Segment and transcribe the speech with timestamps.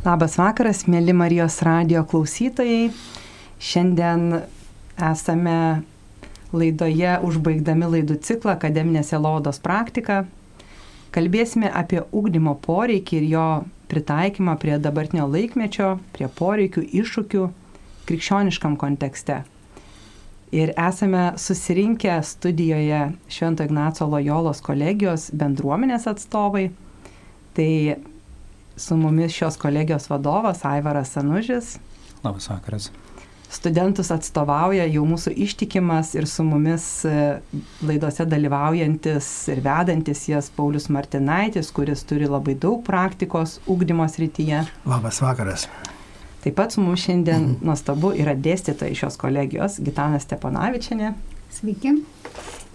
[0.00, 2.86] Labas vakaras, mėly Marijos radio klausytojai.
[3.60, 4.30] Šiandien
[4.96, 5.56] esame
[6.56, 10.22] laidoje užbaigdami laidų ciklą Akademinės Elodos praktika.
[11.12, 13.44] Kalbėsime apie ugdymo poreikį ir jo
[13.92, 17.44] pritaikymą prie dabartinio laikmečio, prie poreikių, iššūkių
[18.08, 19.42] krikščioniškam kontekste.
[20.48, 26.70] Ir esame susirinkę studijoje Švento Ignaco Lojolos kolegijos bendruomenės atstovai.
[27.52, 27.68] Tai
[28.80, 31.78] Su mumis šios kolegijos vadovas Aivaras Sanužis.
[32.24, 32.90] Labas vakaras.
[33.50, 37.12] Studentus atstovauja jau mūsų ištikimas ir su mumis e,
[37.84, 44.64] laidose dalyvaujantis ir vedantis jas Paulius Martinaitis, kuris turi labai daug praktikos ugdymo srityje.
[44.88, 45.68] Labas vakaras.
[46.40, 47.68] Taip pat su mumis šiandien mhm.
[47.68, 51.12] nuostabu yra dėstytojai šios kolegijos Gitana Steponavičianė.
[51.52, 51.98] Sveiki.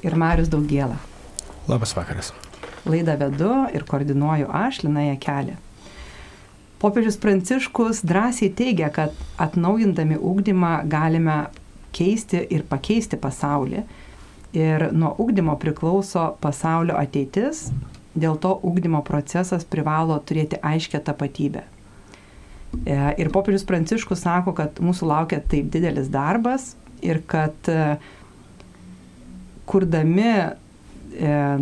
[0.05, 1.01] Ir Marius Daugiela.
[1.65, 2.35] Labas vakaras.
[2.85, 5.55] Laidą vedu ir koordinuoju aš, Lina Jekelė.
[6.85, 11.47] Popiežius Pranciškus drąsiai teigia, kad atnaujindami ūkdymą galime
[11.97, 13.79] keisti ir pakeisti pasaulį.
[14.53, 17.71] Ir nuo ūkdymo priklauso pasaulio ateitis,
[18.13, 21.63] dėl to ūkdymo procesas privalo turėti aiškę tapatybę.
[22.85, 27.95] E, ir popiežius Pranciškus sako, kad mūsų laukia taip didelis darbas ir kad e,
[29.65, 30.45] kurdami e,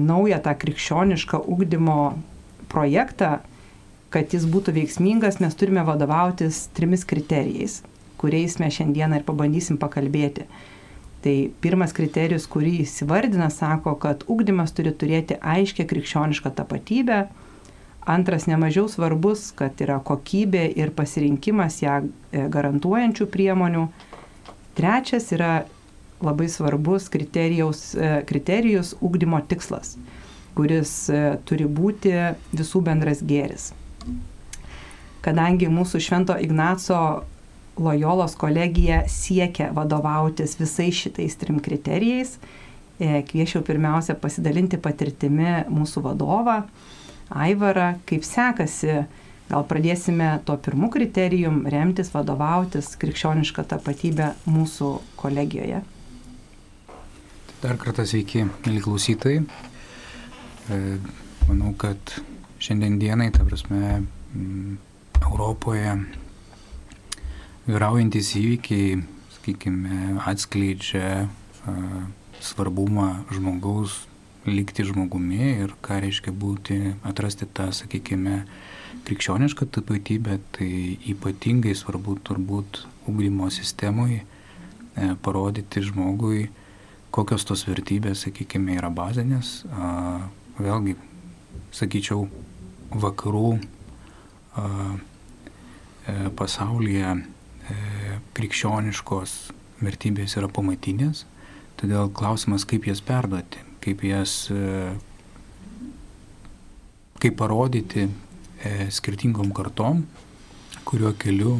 [0.03, 1.97] naują tą krikščionišką ūkdymo
[2.75, 3.37] projektą,
[4.13, 7.79] kad jis būtų veiksmingas, mes turime vadovautis trimis kriterijais,
[8.21, 10.45] kuriais mes šiandieną ir pabandysim pakalbėti.
[11.23, 11.33] Tai
[11.63, 17.23] pirmas kriterijus, kurį jis įvardina, sako, kad ugdymas turi turėti aiškę krikščionišką tapatybę.
[18.13, 23.85] Antras nemažiau svarbus, kad yra kokybė ir pasirinkimas ją e, garantuojančių priemonių.
[24.75, 25.53] Trečias yra
[26.23, 29.95] labai svarbus kriterijus, e, kriterijus ugdymo tikslas,
[30.57, 32.11] kuris e, turi būti
[32.51, 33.71] visų bendras gėris
[35.23, 37.23] kadangi mūsų Švento Ignaco
[37.79, 42.35] Lojolos kolegija siekia vadovautis visais šitais trim kriterijais,
[42.99, 46.63] e, kviečiau pirmiausia pasidalinti patirtimi mūsų vadovą,
[47.33, 48.99] Aivarą, kaip sekasi,
[49.49, 55.81] gal pradėsime to pirmų kriterijum remtis, vadovautis krikščionišką tapatybę mūsų kolegijoje.
[57.63, 59.39] Dar kartą sveiki, mėly klausytojai.
[60.69, 60.79] E,
[61.47, 62.17] manau, kad
[62.63, 64.05] šiandien dienai, ta prasme,
[65.19, 65.97] Europoje
[67.67, 69.01] vyraujantis įvykiai,
[69.35, 71.25] sakykime, atskleidžia
[72.43, 74.05] svarbumą žmogaus
[74.47, 78.45] likti žmogumi ir ką reiškia būti, atrasti tą, sakykime,
[79.03, 80.69] krikščionišką tapatybę, tai
[81.11, 84.21] ypatingai svarbu turbūt ugdymo sistemoje
[85.23, 86.47] parodyti žmogui,
[87.11, 89.65] kokios tos vertybės, sakykime, yra bazinės.
[90.59, 90.95] Vėlgi,
[91.75, 92.27] sakyčiau,
[92.91, 93.49] vakarų
[96.03, 97.75] E, pasaulyje e,
[98.35, 99.35] krikščioniškos
[99.83, 101.23] vertybės yra pamatinės,
[101.79, 104.91] todėl klausimas, kaip jas perduoti, kaip jas, e,
[107.23, 108.09] kaip parodyti
[108.91, 110.03] skirtingom kartom,
[110.87, 111.57] kuriuo keliu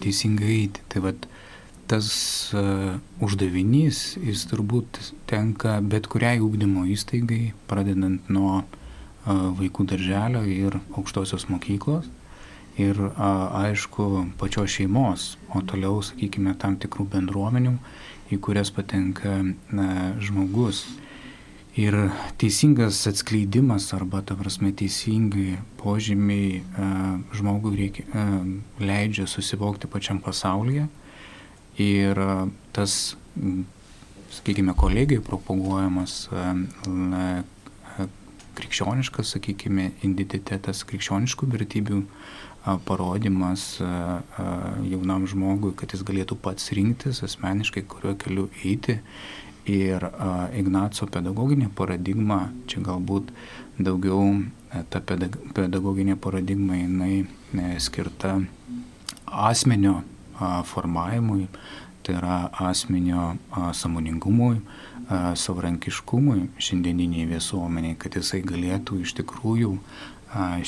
[0.00, 0.82] teisingai eiti.
[0.92, 1.28] Tai vad
[1.88, 2.08] tas
[3.24, 8.62] uždavinys, jis turbūt tenka bet kuriai ūkdymo įstaigai, pradedant nuo
[9.28, 12.08] vaikų darželio ir aukštosios mokyklos.
[12.78, 14.04] Ir aišku,
[14.38, 17.74] pačios šeimos, o toliau, sakykime, tam tikrų bendruomenių,
[18.30, 19.40] į kurias patenka
[20.22, 20.84] žmogus.
[21.78, 21.94] Ir
[22.38, 26.62] teisingas atskleidimas arba, ta prasme, teisingai požymiai
[27.34, 28.06] žmogui reikia,
[28.78, 30.86] leidžia susivokti pačiam pasaulyje.
[31.82, 32.18] Ir
[32.74, 33.16] tas,
[34.38, 36.28] sakykime, kolegijai propaguojamas
[38.58, 42.02] krikščioniškas, sakykime, identitetas, krikščioniškų vertybių
[42.88, 48.98] parodymas jaunam žmogui, kad jis galėtų pats rinktis asmeniškai, kuriuo keliu eiti.
[49.68, 50.04] Ir
[50.56, 53.28] Ignaco pedagoginė paradigma, čia galbūt
[53.76, 54.22] daugiau
[54.88, 58.38] ta pedagoginė paradigma, jinai e, skirta
[59.28, 59.98] asmenio
[60.70, 61.48] formavimui,
[62.02, 63.34] tai yra asmenio
[63.76, 64.62] samoningumui,
[65.08, 69.74] savarankiškumui šiandieniniai visuomeniai, kad jisai galėtų iš tikrųjų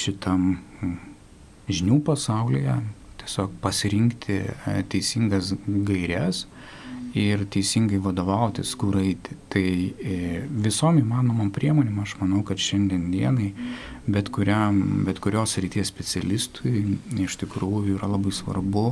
[0.01, 0.55] šitam
[1.71, 2.79] žinių pasaulyje
[3.21, 4.41] tiesiog pasirinkti
[4.91, 6.47] teisingas gairias
[7.15, 9.35] ir teisingai vadovautis, kur eiti.
[9.51, 13.51] Tai e, visom įmanomam priemonėm aš manau, kad šiandien dienai
[14.15, 16.85] bet, kuriam, bet kurios ryties specialistui
[17.21, 18.85] iš tikrųjų yra labai svarbu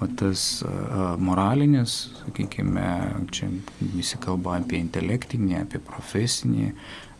[0.00, 0.64] va, tas
[1.22, 2.86] moralinis, sakykime,
[3.34, 6.70] čia visi kalba apie intelektinį, apie profesinį,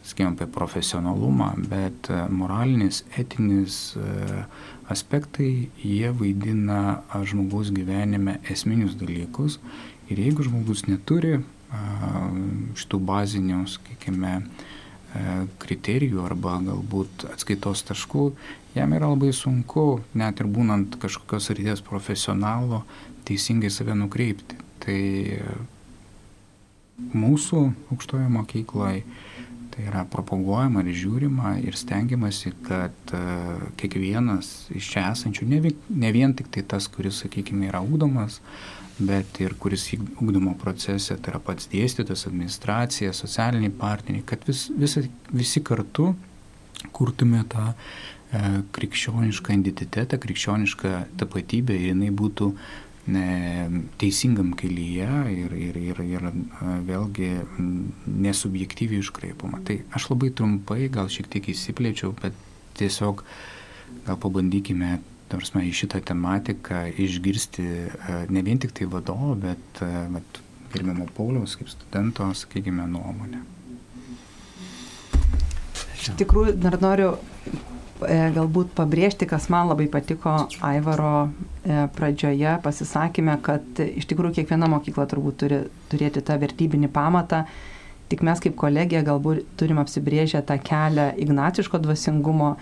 [0.06, 3.96] sakykime, apie profesionalumą, bet moralinis, etinis
[4.92, 9.58] aspektai, jie vaidina žmogaus gyvenime esminius dalykus.
[10.06, 11.40] Ir jeigu žmogus neturi
[12.78, 14.36] šitų bazinių, sakykime,
[15.62, 18.26] kriterijų arba galbūt atskaitos taškų,
[18.76, 22.82] jam yra labai sunku, net ir būnant kažkokios ryties profesionalo,
[23.28, 24.58] teisingai save nukreipti.
[24.84, 25.00] Tai
[27.16, 29.02] mūsų aukštojo mokykloje
[29.76, 33.12] tai yra propaguojama ir žiūrima ir stengiamasi, kad
[33.76, 38.40] kiekvienas iš čia esančių, ne, ne vien tik tai tas, kuris, sakykime, yra ūkdomas,
[38.98, 45.04] bet ir kuris ugdymo procese, tai yra pats dėstytas, administracija, socialiniai partneriai, kad vis, visi,
[45.32, 46.14] visi kartu
[46.96, 48.40] kurtume tą e,
[48.76, 52.50] krikščionišką identitetą, krikščionišką tapatybę ir jinai būtų
[53.12, 53.26] ne,
[54.00, 56.28] teisingam kelyje ir, ir, ir, ir
[56.88, 57.32] vėlgi
[58.26, 59.62] nesubjektyviai iškraipama.
[59.66, 62.36] Tai aš labai trumpai, gal šiek tiek įsiplėčiau, bet
[62.80, 63.22] tiesiog
[64.06, 64.98] gal pabandykime
[65.34, 69.90] prasme, į šitą tematiką išgirsti e, ne vien tik tai vadovo, bet e,
[70.74, 73.42] gerbiamo Pauliaus kaip studento, sakykime, nuomonę.
[75.96, 77.08] Iš tikrųjų, dar noriu
[78.06, 81.28] e, galbūt pabrėžti, kas man labai patiko Aivaro
[81.66, 87.42] pradžioje pasisakymė, kad iš tikrųjų kiekviena mokykla turbūt turi turėti tą vertybinį pamatą.
[88.06, 92.52] Tik mes kaip kolegija galbūt turim apsibrėžę tą kelią ignaciško dvasingumo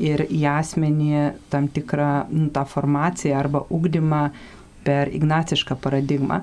[0.00, 4.24] ir į asmenį tam tikrą nu, tą formaciją arba ugdymą
[4.86, 6.42] per ignacišką paradigmą.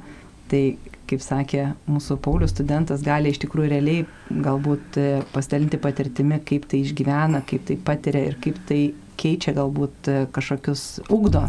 [0.49, 0.63] Tai,
[1.09, 6.81] kaip sakė mūsų Paulius studentas, gali iš tikrųjų realiai galbūt e, pasidalinti patirtimi, kaip tai
[6.85, 8.81] išgyvena, kaip tai patiria ir kaip tai
[9.19, 11.43] keičia galbūt e, kažkokius ugdo.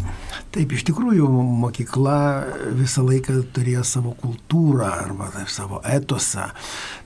[0.55, 1.29] Taip, iš tikrųjų,
[1.62, 2.19] mokykla
[2.79, 6.50] visą laiką turėjo savo kultūrą arba savo etosą.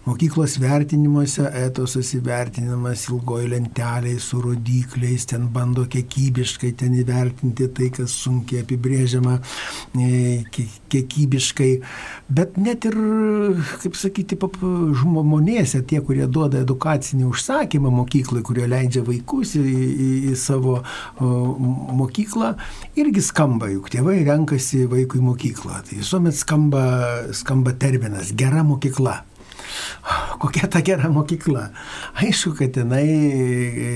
[0.05, 8.13] Mokyklos vertinimuose etosas įvertinimas ilgoji lenteliai su rodikliais, ten bando kiekybiškai ten įvertinti tai, kas
[8.21, 9.39] sunkiai apibrėžiama
[9.97, 10.43] e,
[10.93, 11.71] kiekybiškai.
[12.29, 12.99] Bet net ir,
[13.81, 14.37] kaip sakyti,
[15.01, 20.83] žmonėse, tie, kurie duoda edukacinį užsakymą mokyklai, kurie leidžia vaikus į, į, į savo
[22.05, 22.59] mokyklą,
[23.01, 25.81] irgi skamba, juk tėvai renkasi vaikui mokyklą.
[25.89, 26.89] Tai visuomet skamba,
[27.33, 29.23] skamba terminas gera mokykla
[30.43, 31.69] kokia ta gera mokykla.
[32.23, 33.89] Aišku, kad jinai e,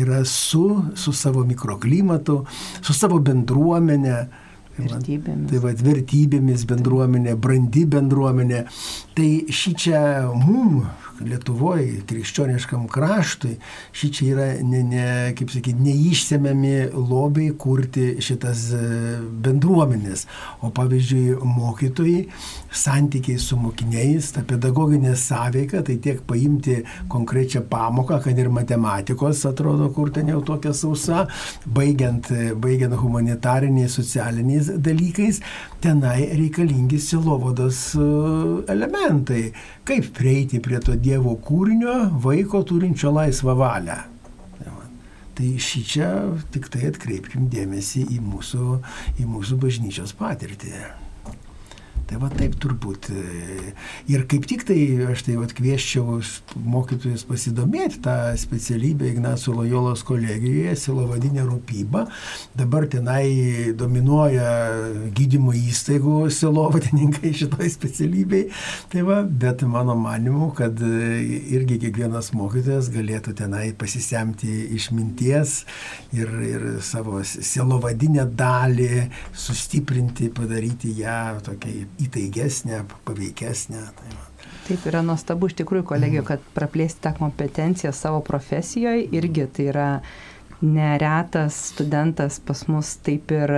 [0.00, 2.42] yra su, su savo mikroklimatu,
[2.82, 4.18] su savo bendruomenė.
[4.78, 5.48] Vertybėmis.
[5.50, 8.62] Tai va, vertybėmis bendruomenė, brandi bendruomenė.
[9.18, 10.84] Tai šį čia mum,
[11.24, 13.56] Lietuvoje, krikščioniškam kraštui,
[13.96, 15.06] ši čia yra, ne, ne,
[15.38, 18.82] kaip sakyti, neišsemiami lobiai kurti šitas e,
[19.44, 20.26] bendruomenės.
[20.62, 22.26] O pavyzdžiui, mokytojai,
[22.70, 26.78] santykiai su mokiniais, ta pedagoginė sąveika, tai tiek paimti
[27.10, 31.26] konkrečią pamoką, kad ir matematikos atrodo, kur ten jau tokia sausa,
[31.66, 32.30] baigiant,
[32.62, 35.42] baigiant humanitariniais, socialiniais dalykais,
[35.82, 38.06] tenai reikalingi silovados e,
[38.70, 39.48] elementai.
[39.88, 43.96] Kaip prieiti prie to Dievo kūrinio vaiko turinčio laisvą valią.
[45.38, 46.08] Tai šį čia
[46.52, 48.80] tik tai atkreipkim dėmesį į mūsų,
[49.22, 50.74] į mūsų bažnyčios patirtį.
[52.08, 53.10] Tai va taip turbūt.
[54.08, 54.78] Ir kaip tik tai
[55.12, 56.14] aš tai atkvieščiau
[56.64, 62.06] mokytojus pasidomėti tą specialybę Ignacio Lojolos kolegijoje, silovadinė rūpyba.
[62.56, 64.46] Dabar tenai dominuoja
[65.18, 68.46] gydymo įstaigų silovadininkai šitoj specialybei.
[68.88, 75.58] Tai va, bet mano manimu, kad irgi kiekvienas mokytojas galėtų tenai pasisemti išminties
[76.16, 79.04] ir, ir savo silovadinę dalį
[79.36, 83.84] sustiprinti, padaryti ją tokiai įtaigesnė, paveikesnė.
[83.98, 84.26] Tai va.
[84.68, 89.86] Taip yra nuostabu iš tikrųjų kolegijų, kad praplėsti tą kompetenciją savo profesijoje irgi tai yra
[90.60, 93.52] neretas studentas pas mus taip ir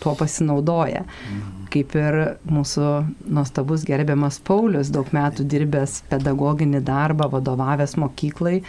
[0.00, 1.04] tuo pasinaudoja.
[1.04, 1.68] Mhm.
[1.70, 2.88] Kaip ir mūsų
[3.28, 8.60] nuostabus gerbiamas Paulius, daug metų dirbęs pedagoginį darbą, vadovavęs mokyklai,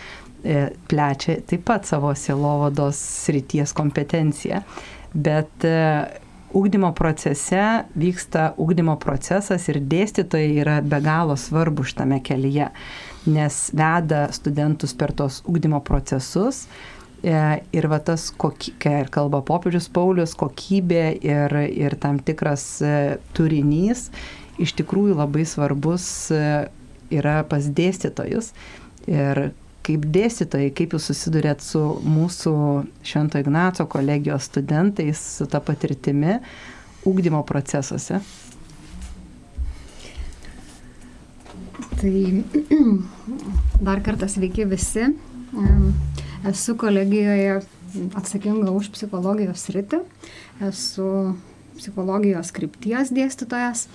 [0.44, 0.60] e,
[0.92, 4.62] plečia taip pat savo sielovados srities kompetenciją.
[5.14, 5.78] Bet e,
[6.54, 12.70] ugdymo procese vyksta ugdymo procesas ir dėstytojai yra be galo svarbu šitame kelyje,
[13.28, 16.66] nes veda studentus per tos ugdymo procesus.
[17.26, 17.34] E,
[17.74, 22.92] ir va tas, kai ir kalba popiežius Paulius, kokybė ir, ir tam tikras e,
[23.34, 24.12] turinys
[24.62, 26.44] iš tikrųjų labai svarbus e,
[27.14, 28.52] yra pas dėstytojus.
[29.10, 29.50] Ir
[29.88, 32.54] kaip dėstytojai, kaip jūs susidurėt su mūsų
[33.08, 36.38] Švento Ignaco kolegijos studentais, su ta patirtimi
[37.08, 38.20] ūkdymo procesuose?
[41.98, 42.14] Tai
[43.88, 45.08] dar kartą sveiki visi.
[46.48, 47.62] Esu kolegijoje
[48.20, 50.04] atsakinga už psichologijos rytį,
[50.68, 51.08] esu
[51.78, 53.86] psichologijos krypties dėstytojas.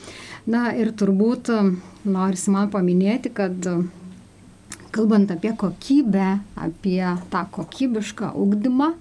[0.50, 1.50] Na ir turbūt
[2.08, 3.68] norisi man paminėti, kad
[4.92, 6.28] kalbant apie kokybę,
[6.60, 7.00] apie
[7.32, 8.92] tą kokybišką ugdymą,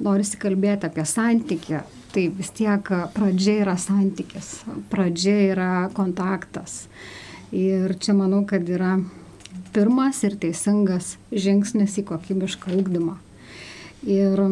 [0.00, 1.80] norisi kalbėti apie santykį
[2.12, 4.60] tai vis tiek pradžia yra santykis,
[4.90, 6.86] pradžia yra kontaktas.
[7.54, 8.98] Ir čia manau, kad yra
[9.74, 13.16] pirmas ir teisingas žingsnis į kokybišką ūkdymą.
[14.10, 14.50] Ir e,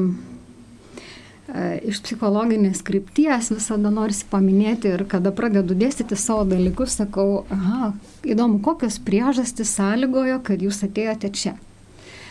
[1.88, 7.94] iš psichologinės krypties visada norisi paminėti ir kada pradedu dėstyti savo dalykus, sakau, aha,
[8.28, 11.54] įdomu, kokios priežastys sąlygojo, kad jūs atėjote čia.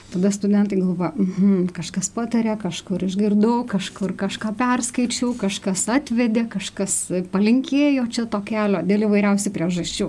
[0.08, 6.96] Tada studentai galvoja, mhm, kažkas patarė, kažkur išgirdau, kažkur kažką perskaičiau, kažkas atvedė, kažkas
[7.34, 10.08] palinkėjo čia to kelio dėl įvairiausių priežasčių.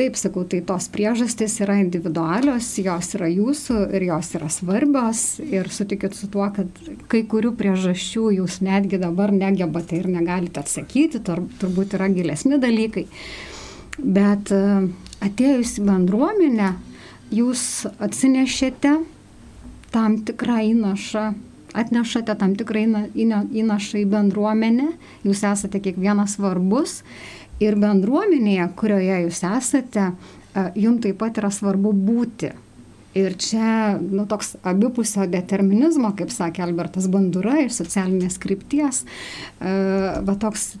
[0.00, 5.68] Taip sakau, tai tos priežastys yra individualios, jos yra jūsų ir jos yra svarbios ir
[5.68, 6.70] sutikit su tuo, kad
[7.12, 13.04] kai kurių priežasčių jūs netgi dabar negebate ir negalite atsakyti, turbūt yra gilesni dalykai.
[14.00, 14.62] Bet e,
[15.20, 16.70] atėjus į bendruomenę,
[17.36, 17.66] jūs
[18.00, 18.94] atsinešėte
[19.92, 21.26] tam tikrą įnašą,
[21.76, 24.94] atnešate tam tikrą įnašą į bendruomenę,
[25.28, 27.02] jūs esate kiekvienas svarbus
[27.60, 30.10] ir bendruomenėje, kurioje jūs esate,
[30.78, 32.52] jums taip pat yra svarbu būti.
[33.18, 39.02] Ir čia nu, toks abipusio determinizmo, kaip sakė Albertas Bandura iš socialinės krypties,
[39.58, 40.76] va toks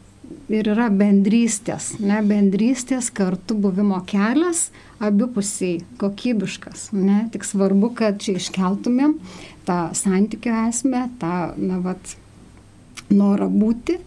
[0.50, 4.68] ir yra bendrystės, ne bendrystės kartu buvimo kelias,
[5.02, 6.90] abipusiai kokybiškas.
[6.94, 7.24] Ne?
[7.34, 9.16] Tik svarbu, kad čia iškeltumėm
[9.66, 12.14] tą santykio esmę, tą, na, vat,
[13.10, 13.98] norą būti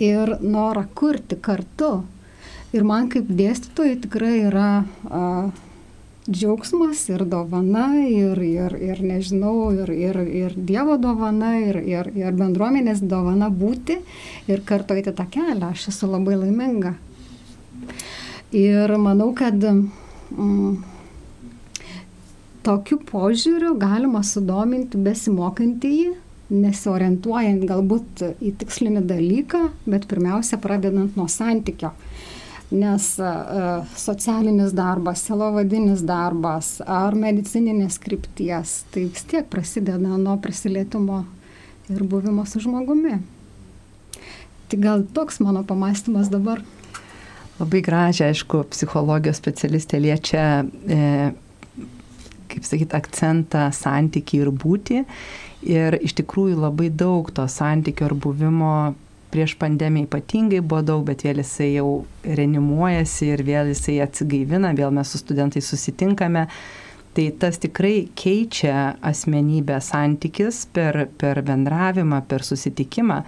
[0.00, 2.00] ir norą kurti kartu.
[2.72, 4.68] Ir man kaip dėstytojai tikrai yra
[5.10, 5.22] a,
[6.30, 12.36] džiaugsmas ir dovana, ir, ir, ir nežinau, ir, ir, ir Dievo dovana, ir, ir, ir
[12.38, 13.98] bendruomenės dovana būti
[14.50, 15.72] ir kartu eiti tą kelią.
[15.72, 16.94] Aš esu labai laiminga.
[18.54, 20.78] Ir manau, kad mm,
[22.66, 26.10] tokiu požiūriu galima sudominti besimokantįjį,
[26.50, 31.92] nesiorientuojant galbūt į tikslinį dalyką, bet pirmiausia pradedant nuo santykio.
[32.70, 41.24] Nes uh, socialinis darbas, silovadinis darbas ar medicininės krypties, tai vis tiek prasideda nuo prisilietimo
[41.90, 43.18] ir buvimo su žmogumi.
[44.70, 46.62] Tai gal toks mano pamastymas dabar.
[47.58, 50.44] Labai gražiai, aišku, psichologijos specialistė liečia,
[50.86, 51.00] e,
[52.48, 55.02] kaip sakyti, akcentą santyki ir būti.
[55.66, 58.74] Ir iš tikrųjų labai daug to santykio ir buvimo
[59.30, 61.88] prieš pandemiją ypatingai buvo daug, bet vėl jisai jau
[62.24, 66.48] renimuojasi ir vėl jisai atsigaivina, vėl mes su studentais susitinkame.
[67.14, 73.24] Tai tas tikrai keičia asmenybę santykis per, per bendravimą, per susitikimą.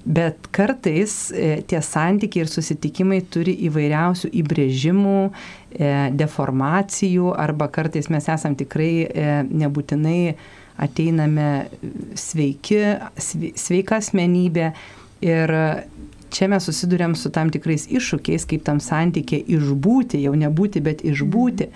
[0.00, 8.30] Bet kartais e, tie santykiai ir susitikimai turi įvairiausių įbrėžimų, e, deformacijų arba kartais mes
[8.32, 10.22] esam tikrai e, nebūtinai
[10.80, 11.50] ateiname
[12.18, 12.80] sveiki,
[13.58, 14.70] sveika asmenybė
[15.24, 15.54] ir
[16.30, 21.70] čia mes susidurėm su tam tikrais iššūkiais, kaip tam santykė išbūti, jau nebūti, bet išbūti.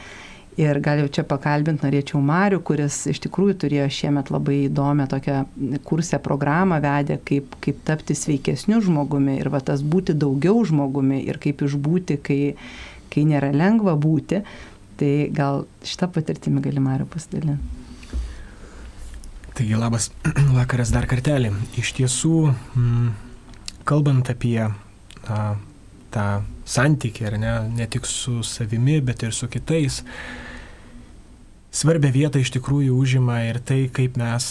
[0.54, 5.40] Ir gal jau čia pakalbint norėčiau Mariu, kuris iš tikrųjų turėjo šiemet labai įdomią tokią
[5.82, 11.42] kursę programą vedė, kaip, kaip tapti sveikesniu žmogumi ir va tas būti daugiau žmogumi ir
[11.42, 12.40] kaip išbūti, kai,
[13.11, 14.44] kai nėra lengva būti.
[14.94, 17.84] Tai gal šitą patirtimį gali Mariu pasidalinti.
[19.54, 20.11] Taigi labas
[20.58, 21.52] vakaras dar kartelį.
[21.78, 23.12] Iš tiesų, m, mm,
[23.87, 25.42] kalbant apie a,
[26.14, 26.26] tą
[26.64, 30.02] santykį, ar ne, ne tik su savimi, bet ir su kitais,
[31.75, 34.44] Svarbę vietą iš tikrųjų užima ir tai, kaip mes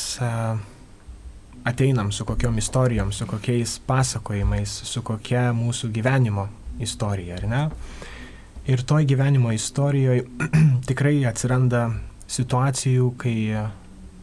[1.64, 6.50] ateinam su kokiom istorijom, su kokiais pasakojimais, su kokia mūsų gyvenimo
[6.84, 7.62] istorija, ar ne?
[8.68, 10.26] Ir toj gyvenimo istorijoje
[10.90, 11.86] tikrai atsiranda
[12.28, 13.38] situacijų, kai,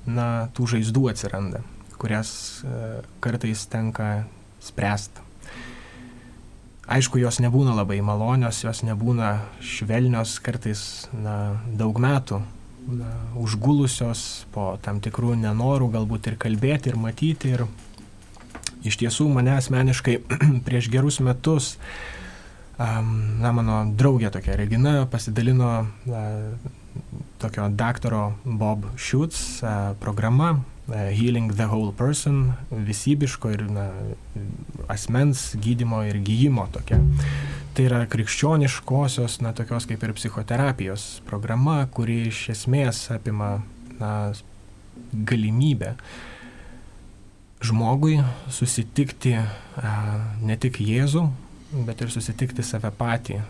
[0.06, 1.64] na, tų žaizdų atsiranda,
[2.00, 2.30] kurias
[3.24, 4.12] kartais tenka
[4.64, 5.26] spręsti.
[6.90, 10.80] Aišku, jos nebūna labai malonios, jos nebūna švelnios, kartais,
[11.14, 12.40] na, daug metų
[12.90, 17.52] na, užgulusios po tam tikrų nenorų galbūt ir kalbėti, ir matyti.
[17.54, 17.66] Ir
[18.82, 20.16] iš tiesų mane asmeniškai
[20.66, 21.76] prieš gerus metus,
[22.80, 25.70] na, mano draugė tokia Regina pasidalino
[26.08, 26.24] na,
[27.40, 29.62] tokio daktaro Bob Schutz
[30.00, 30.58] programa
[30.90, 33.90] Healing the Whole Person, visybiško ir na,
[34.90, 36.98] asmens gydimo ir gyjimo tokia.
[37.74, 43.60] Tai yra krikščioniškosios, na, tokios kaip ir psichoterapijos programa, kuri iš esmės apima,
[44.00, 44.32] na,
[45.14, 45.94] galimybę
[47.64, 48.18] žmogui
[48.50, 49.94] susitikti a,
[50.42, 51.26] ne tik Jėzų,
[51.86, 53.40] bet ir susitikti save patį,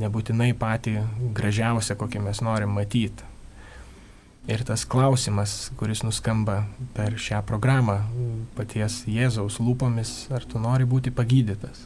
[0.00, 1.00] nebūtinai patį
[1.36, 3.26] gražiausią, kokį mes norim matyti.
[4.48, 6.64] Ir tas klausimas, kuris nuskamba
[6.96, 7.98] per šią programą
[8.56, 11.84] paties Jėzaus lūpomis, ar tu nori būti pagydytas,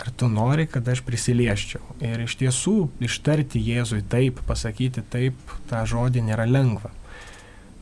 [0.00, 1.82] ar tu nori, kad aš prisilieščiau.
[2.00, 5.36] Ir iš tiesų ištarti Jėzui taip, pasakyti taip,
[5.68, 6.90] tą žodį nėra lengva.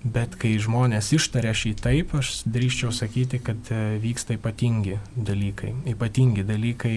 [0.04, 5.70] Bet kai žmonės ištaria šį taip, aš drįščiau sakyti, kad e, vyksta ypatingi dalykai.
[5.94, 6.96] Ypatingi dalykai,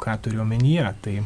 [0.00, 1.18] ką turiu omenyje, tai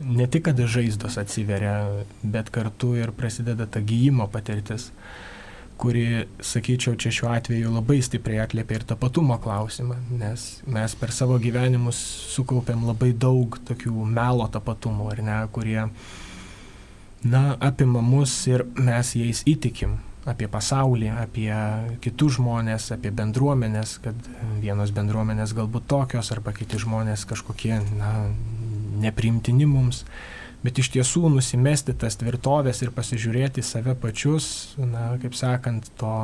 [0.00, 4.90] ne tik, kad žaizdos atsiveria, bet kartu ir prasideda ta gyjimo patirtis,
[5.78, 11.38] kuri, sakyčiau, čia šiuo atveju labai stipriai atliepia ir tapatumo klausimą, nes mes per savo
[11.42, 12.00] gyvenimus
[12.34, 15.80] sukaupėm labai daug tokių melo tapatumų, ar ne, kurie,
[17.22, 21.50] na, apima mus ir mes jais įtikim apie pasaulį, apie
[22.04, 24.28] kitus žmonės, apie bendruomenės, kad
[24.60, 28.12] vienos bendruomenės galbūt tokios, arba kiti žmonės kažkokie, na,
[29.02, 30.04] neprimtini mums,
[30.64, 36.14] bet iš tiesų nusimesti tas tvirtovės ir pasižiūrėti save pačius, na, kaip sakant, to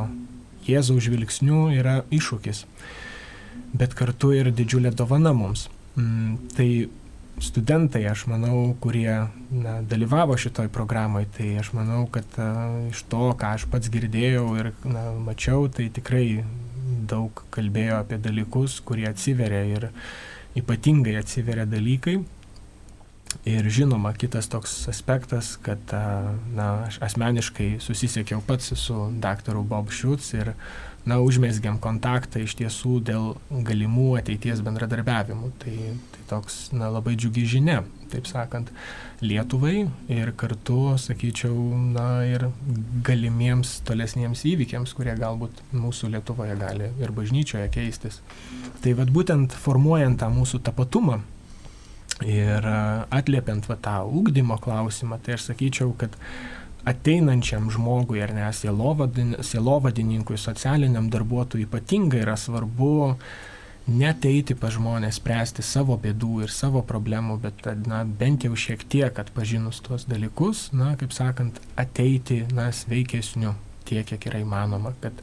[0.65, 2.65] Jėzaus žvilgsnių yra iššūkis,
[3.77, 5.69] bet kartu ir didžiulė dovana mums.
[5.95, 6.69] Mm, tai
[7.43, 12.51] studentai, aš manau, kurie na, dalyvavo šitoj programai, tai aš manau, kad a,
[12.91, 16.45] iš to, ką aš pats girdėjau ir na, mačiau, tai tikrai
[17.09, 19.89] daug kalbėjo apie dalykus, kurie atsiveria ir
[20.59, 22.21] ypatingai atsiveria dalykai,
[23.45, 25.93] Ir žinoma, kitas toks aspektas, kad
[26.55, 30.55] na, aš asmeniškai susisiekiau pats su daktaru Bob Schutz ir
[31.05, 35.51] na, užmėsgiam kontaktą iš tiesų dėl galimų ateities bendradarbiavimų.
[35.61, 35.75] Tai,
[36.15, 38.73] tai toks na, labai džiugi žinia, taip sakant,
[39.25, 41.53] Lietuvai ir kartu, sakyčiau,
[41.95, 42.49] na, ir
[43.07, 48.21] galimiems tolesniems įvykiams, kurie galbūt mūsų Lietuvoje gali ir bažnyčioje keistis.
[48.85, 51.23] Tai vad būtent formuojant tą mūsų tapatumą,
[52.23, 52.67] Ir
[53.11, 56.15] atliepiant va, tą ūkdymo klausimą, tai aš sakyčiau, kad
[56.87, 62.93] ateinančiam žmogui ar ne sielovadininkui, socialiniam darbuotojui ypatingai yra svarbu
[63.85, 69.19] neteiti pa žmonės spręsti savo bėdų ir savo problemų, bet na, bent jau šiek tiek
[69.21, 73.53] atpažinus tuos dalykus, na, kaip sakant, ateiti na, sveikesniu
[73.89, 75.21] tiek, kiek yra įmanoma, kad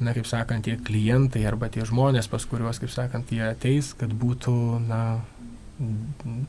[0.00, 4.12] na, kaip sakant, tie klientai arba tie žmonės, pas kuriuos, kaip sakant, jie ateis, kad
[4.16, 4.54] būtų,
[4.88, 5.02] na,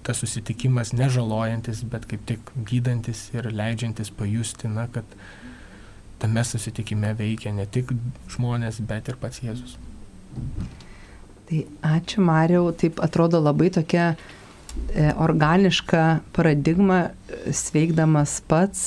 [0.04, 5.06] tas susitikimas nežalojantis, bet kaip tik gydantis ir leidžiantis pajusti, na, kad
[6.20, 7.94] tame susitikime veikia ne tik
[8.34, 9.78] žmonės, bet ir pats Jėzus.
[11.50, 17.00] Tai ačiū Mariau, taip atrodo labai tokia e, organiška paradigma,
[17.54, 18.84] sveikdamas pats,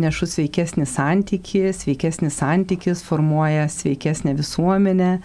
[0.00, 5.18] nešu sveikesnį santykį, sveikesnis santykis formuoja sveikesnę visuomenę,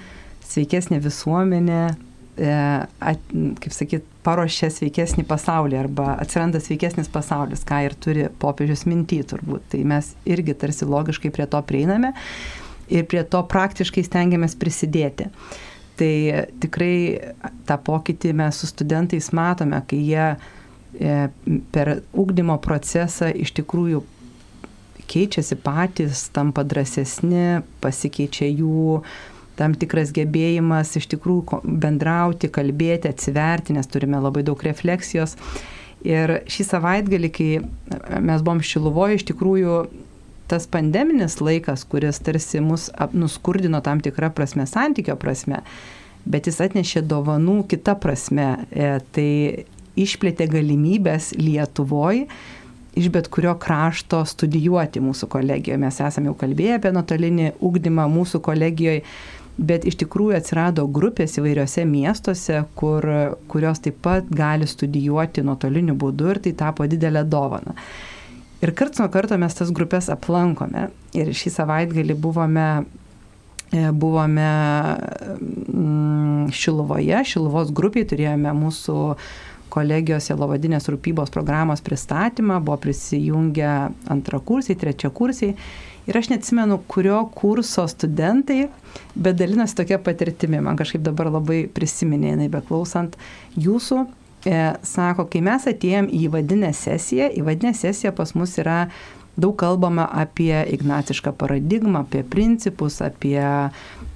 [0.47, 8.25] sveikesnė visuomenė, e, kaip sakyt, paruošia sveikesnį pasaulį arba atsiranda sveikesnis pasaulis, ką ir turi
[8.41, 9.69] popiežius mintį turbūt.
[9.71, 12.11] Tai mes irgi tarsi logiškai prie to prieiname
[12.91, 15.29] ir prie to praktiškai stengiamės prisidėti.
[15.95, 16.15] Tai
[16.59, 16.95] tikrai
[17.67, 21.15] tą pokytį mes su studentais matome, kai jie e,
[21.71, 24.03] per ugdymo procesą iš tikrųjų
[25.07, 28.99] keičiasi patys, tampa drąsesni, pasikeičia jų
[29.59, 35.35] tam tikras gebėjimas iš tikrųjų bendrauti, kalbėti, atsiverti, nes turime labai daug refleksijos.
[36.05, 37.49] Ir šį savaitgalį, kai
[38.21, 39.77] mes buvom Šiluvoje, iš tikrųjų
[40.51, 45.63] tas pandeminis laikas, kuris tarsi mus nuskurdino tam tikrą prasme, santykio prasme,
[46.29, 48.51] bet jis atnešė dovanų kitą prasme.
[48.69, 49.31] E, tai
[49.95, 52.27] išplėtė galimybės Lietuvoje
[52.95, 55.79] iš bet kurio krašto studijuoti mūsų kolegijoje.
[55.81, 59.01] Mes esame jau kalbėję apie nuotolinį ugdymą mūsų kolegijoje
[59.57, 63.05] bet iš tikrųjų atsirado grupės įvairiose miestuose, kur,
[63.51, 67.75] kurios taip pat gali studijuoti nuotoliniu būdu ir tai tapo didelė dovana.
[68.63, 70.89] Ir karts nuo karto mes tas grupės aplankome.
[71.15, 72.67] Ir šį savaitgalį buvome,
[73.71, 74.51] e, buvome
[75.39, 78.99] mm, Šilovoje, Šilovos grupiai turėjome mūsų
[79.75, 83.73] kolegijos Jelovadinės rūpybos programos pristatymą, buvo prisijungę
[84.13, 85.55] antrakursiai, trečiakursiai
[86.05, 88.67] Ir aš neatsimenu, kurio kurso studentai,
[89.15, 93.17] bet dalinosi tokia patirtimi, man kažkaip dabar labai prisiminė, jinai beklausant
[93.57, 94.05] jūsų,
[94.45, 98.85] e, sako, kai mes atėjom į vadinę sesiją, į vadinę sesiją pas mus yra
[99.35, 103.41] daug kalbama apie ignacišką paradigmą, apie principus, apie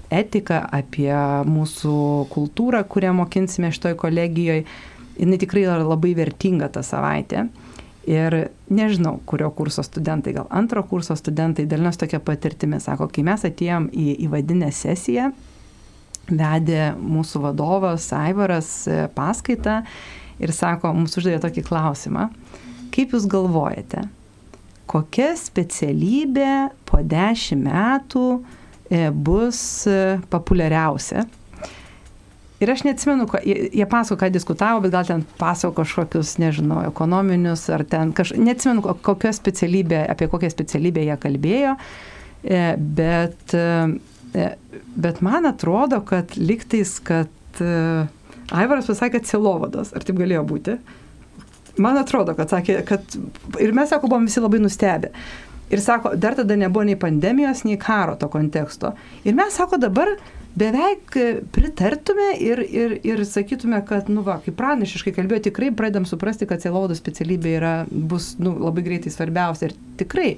[0.10, 1.14] etiką, apie
[1.50, 1.96] mūsų
[2.34, 4.66] kultūrą, kurią mokinsime šitoj kolegijoje.
[5.20, 7.50] Jis tikrai yra labai vertinga tą savaitę.
[8.08, 8.36] Ir
[8.72, 12.80] nežinau, kurio kurso studentai, gal antro kurso studentai dalinos tokia patirtimi.
[12.82, 15.30] Sako, kai mes atėjom į įvadinę sesiją,
[16.30, 19.82] vedė mūsų vadovas Aivaras e, paskaitą
[20.40, 22.30] ir sako, mums uždavė tokį klausimą.
[22.94, 24.06] Kaip Jūs galvojate,
[24.90, 26.54] kokia specialybė
[26.90, 28.26] po dešimt metų
[28.90, 31.28] e, bus e, populiariausia?
[32.60, 37.86] Ir aš neatsimenu, jie pasako, ką diskutavo, bet gal ten pasako kažkokius, nežinau, ekonominius ar
[37.88, 41.78] ten kažkokius, neatsimenu, kokią specialybę, apie kokią specialybę jie kalbėjo,
[43.00, 43.56] bet,
[45.08, 47.64] bet man atrodo, kad liktais, kad
[48.50, 50.76] Aivaras pasakė Cilovados, ar taip galėjo būti?
[51.80, 53.16] Man atrodo, kad sakė, kad
[53.62, 55.14] ir mes, sako, buvom visi labai nustebę.
[55.70, 58.96] Ir sako, dar tada nebuvo nei pandemijos, nei karo to konteksto.
[59.24, 60.12] Ir mes, sako, dabar
[60.60, 61.16] beveik
[61.56, 66.64] pritartume ir, ir, ir sakytume, kad, nu va, kaip pranašiškai kalbėjo, tikrai pradedam suprasti, kad
[66.64, 69.70] Cilovados specialybė yra, bus nu, labai greitai svarbiausia.
[69.70, 70.34] Ir tikrai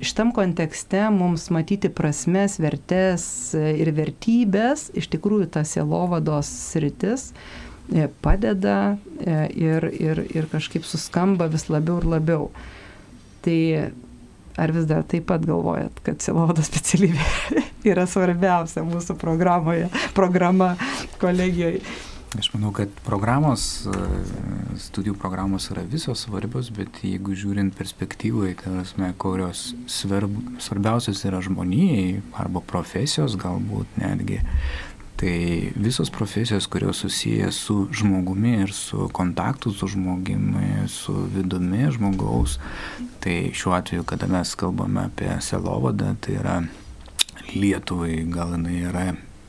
[0.00, 7.30] šitam kontekste mums matyti prasmes, vertės ir vertybės, iš tikrųjų ta sielovados sritis
[7.90, 12.50] e, padeda e, ir, ir, ir kažkaip suskamba vis labiau ir labiau.
[13.46, 13.58] Tai
[14.56, 20.74] ar vis dar taip pat galvojat, kad sielovados specialybė yra svarbiausia mūsų programoje, programa
[21.22, 21.84] kolegijoje?
[22.36, 24.00] Aš manau, kad programos, e,
[24.82, 32.20] studijų programos yra visos svarbios, bet jeigu žiūrint perspektyvai, tai kurios svarb, svarbiausios yra žmonijai
[32.36, 34.42] arba profesijos galbūt netgi,
[35.16, 42.58] tai visos profesijos, kurios susijęs su žmogumi ir su kontaktu su žmogimi, su vidumi žmogaus,
[43.20, 46.58] tai šiuo atveju, kada mes kalbame apie selovadą, tai yra
[47.54, 49.04] Lietuvai gal jinai yra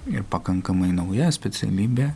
[0.08, 2.12] ir pakankamai nauja specialybė,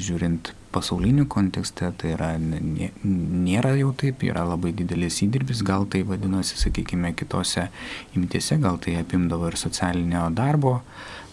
[0.00, 6.56] žiūrint pasauliniu kontekste, tai yra, nėra jau taip, yra labai didelis įdirbis, gal tai vadinosi,
[6.58, 7.68] sakykime, kitose
[8.16, 10.78] imtise, gal tai apimdavo ir socialinio darbo,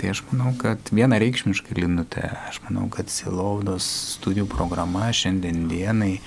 [0.00, 6.18] tai aš manau, kad vienareikšmiškai linutė, aš manau, kad Silaudos studijų programa šiandien dienai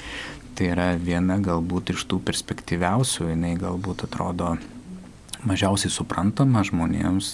[0.58, 4.56] tai yra viena galbūt iš tų perspektyviausių, jinai galbūt atrodo
[5.46, 7.30] mažiausiai suprantama žmonėms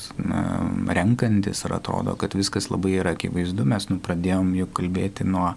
[0.97, 3.65] renkantis ir atrodo, kad viskas labai yra akivaizdu.
[3.67, 5.53] Mes nu, pradėjom jau kalbėti nuo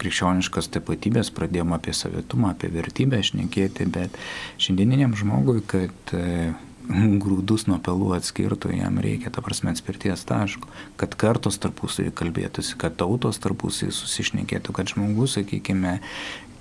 [0.00, 4.14] krikščioniškos tapatybės, pradėjom apie savitumą, apie vertybę šnekėti, bet
[4.62, 6.52] šiandieniniam žmogui, kad e,
[6.88, 10.68] grūdus nuo pelų atskirtų, jam reikia, ta prasme, atspirties taško,
[11.00, 15.98] kad kartos tarpusavį kalbėtųsi, kad tautos tarpusavį susišnekėtų, kad žmogus, sakykime,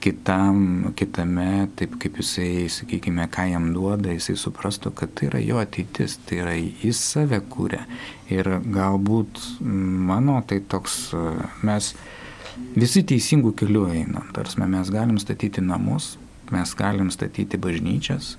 [0.04, 5.62] kitam, kitame, taip kaip jisai, sakykime, ką jam duoda, jisai suprastų, kad tai yra jo
[5.62, 7.82] ateitis, tai yra jis save kūrė.
[8.34, 11.00] Ir galbūt mano tai toks,
[11.66, 11.94] mes
[12.76, 16.16] visi teisingų kelių einam, tarsi mes galim statyti namus,
[16.54, 18.36] mes galim statyti bažnyčias,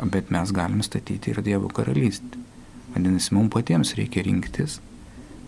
[0.00, 2.40] bet mes galim statyti ir Dievo karalystę.
[2.92, 4.78] Vadinasi, mums patiems reikia rinktis,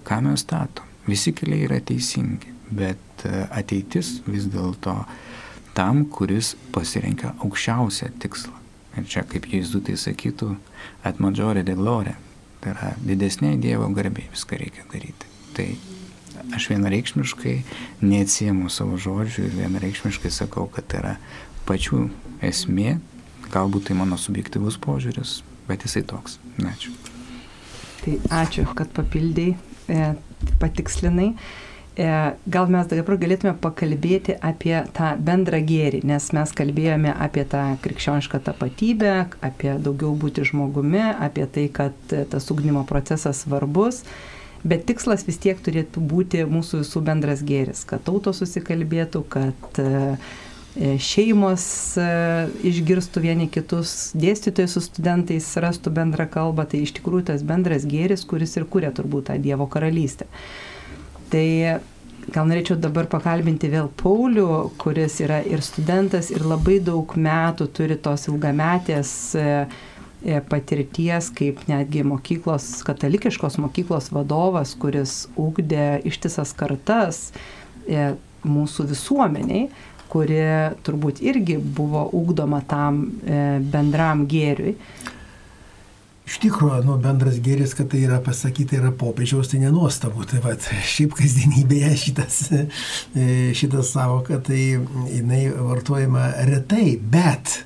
[0.08, 0.88] ką mes statom.
[1.04, 4.96] Visi keliai yra teisingi, bet ateitis vis dėlto
[5.76, 8.54] tam, kuris pasirenka aukščiausią tikslą.
[8.94, 10.54] Ir čia, kaip Jėzutai sakytų,
[11.04, 12.14] at majorė de glorė,
[12.62, 15.32] tai yra didesnė Dievo garbė, viską reikia daryti.
[15.56, 15.66] Tai
[16.54, 17.56] aš vienareikšmiškai
[18.04, 21.16] neatsiemu savo žodžių ir vienareikšmiškai sakau, kad tai yra
[21.68, 22.06] pačių
[22.44, 23.00] esmė,
[23.54, 25.38] galbūt tai mano subjektivus požiūris,
[25.68, 26.38] bet jisai toks.
[26.62, 26.94] Ačiū.
[28.04, 29.54] Tai ačiū, kad papildai,
[29.88, 30.10] e,
[30.60, 31.30] patikslinai.
[31.94, 32.06] E,
[32.50, 38.40] gal mes dabar galėtume pakalbėti apie tą bendrą gėrį, nes mes kalbėjome apie tą krikščionišką
[38.48, 39.12] tapatybę,
[39.46, 44.02] apie daugiau būti žmogumi, apie tai, kad tas ugdymo procesas svarbus,
[44.66, 50.16] bet tikslas vis tiek turėtų būti mūsų visų bendras gėris, kad tautos susikalbėtų, kad e,
[50.74, 51.64] šeimos
[52.00, 52.04] e,
[52.66, 58.26] išgirstų vieni kitus, dėstytojai su studentais rastų bendrą kalbą, tai iš tikrųjų tas bendras gėris,
[58.26, 60.26] kuris ir kūrė turbūt tą Dievo karalystę.
[61.30, 61.46] Tai
[62.34, 64.48] gal norėčiau dabar pakalbinti vėl Paulių,
[64.82, 69.48] kuris yra ir studentas, ir labai daug metų turi tos ilgametės e,
[70.26, 77.28] e, patirties kaip netgi mokyklos, katalikiškos mokyklos vadovas, kuris ugdė ištisas kartas
[77.86, 79.68] e, mūsų visuomeniai,
[80.14, 80.38] kuri
[80.86, 83.08] turbūt irgi buvo ugdoma tam
[83.74, 84.78] bendram gėriui.
[86.24, 90.24] Iš tikrųjų, nu, bendras gėris, kad tai yra pasakyta yra popiežiaus, tai nenuostabu.
[90.28, 90.54] Tai va,
[90.88, 94.62] šiaip kasdienybėje šitas, e, šitas savoka, tai
[95.12, 97.58] jinai vartojama retai, bet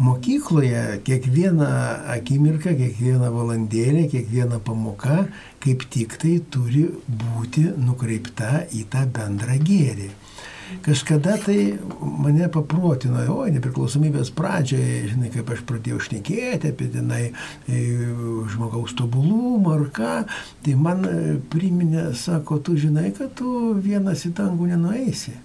[0.00, 1.70] mokykloje kiekviena
[2.18, 5.24] akimirka, kiekviena valandėlė, kiekviena pamoka
[5.64, 10.12] kaip tik tai turi būti nukreipta į tą bendrą gėrį.
[10.84, 11.58] Kažkada tai
[12.00, 17.82] mane paprotino, o nepriklausomybės pradžioje, žinai, kaip aš pradėjau šnekėti apie tenai e,
[18.54, 20.14] žmogaus tobulumą ar ką,
[20.64, 21.06] tai man
[21.52, 25.36] priminė, sako, tu žinai, kad tu vienas į dangų nenueisi.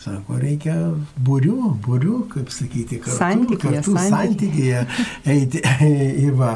[0.00, 0.74] Sako, reikia
[1.20, 4.78] būrių, būrių, kaip sakyti, kartu, santykėje, kartu santykėje
[5.28, 5.60] eiti.
[6.24, 6.54] Ir va,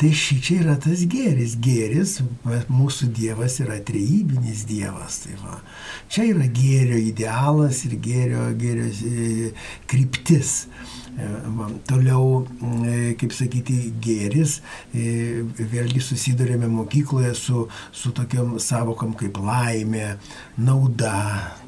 [0.00, 1.58] tai ši čia yra tas gėris.
[1.60, 2.14] Gėris,
[2.72, 5.20] mūsų Dievas yra trejybinis Dievas.
[5.26, 5.60] Tai va,
[6.08, 9.52] čia yra gėrio idealas ir gėrio, gėrio e,
[9.92, 10.56] kryptis.
[11.20, 11.30] E,
[11.88, 12.46] toliau,
[12.80, 14.62] e, kaip sakyti, gėris,
[14.96, 20.14] vėlgi susidurėme mokykloje su, su tokiam savokom kaip laimė,
[20.56, 21.18] nauda.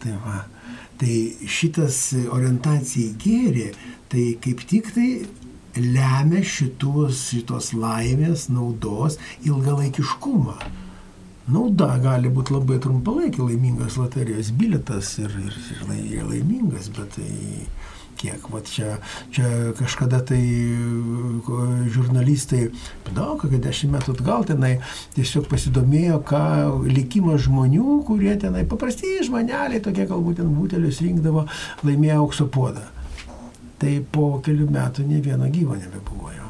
[0.00, 0.46] Tai va,
[0.98, 2.00] Tai šitas
[2.34, 3.66] orientacija į gėrį,
[4.10, 5.10] tai kaip tik tai
[5.78, 10.58] lemia šitos, šitos laimės, naudos ilgalaikiškumą.
[11.48, 17.30] Nauda gali būti labai trumpalaikį laimingas loterijos biletas ir, ir, ir laimingas, bet tai
[18.18, 18.48] kiek.
[18.52, 18.98] Va čia,
[19.34, 20.40] čia kažkada tai
[21.94, 22.68] žurnalistai,
[23.12, 24.74] daug, kokią dešimt metų atgal tenai
[25.16, 26.42] tiesiog pasidomėjo, ką
[26.88, 31.46] likimas žmonių, kurie tenai paprasti žmoneliai, tokie galbūt ten būtelius rinkdavo,
[31.86, 32.84] laimėjo aukso puodą.
[33.78, 36.47] Tai po kelių metų ne vieno gyvo nebebuvo jo.